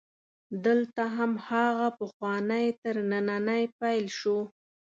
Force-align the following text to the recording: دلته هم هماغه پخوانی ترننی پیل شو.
دلته 0.65 1.03
هم 1.15 1.31
هماغه 1.47 1.89
پخوانی 1.99 2.65
ترننی 2.81 3.63
پیل 3.77 4.05
شو. 4.19 4.37